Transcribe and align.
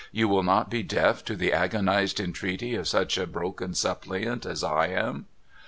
'You 0.11 0.27
will 0.27 0.41
not 0.41 0.71
be 0.71 0.81
deaf 0.81 1.23
to 1.25 1.35
the 1.35 1.53
agonised 1.53 2.19
entreaty 2.19 2.73
of 2.73 2.87
such 2.87 3.19
a 3.19 3.27
broken 3.27 3.75
suppliant 3.75 4.47
as 4.47 4.63
I 4.63 4.87
am 4.87 5.27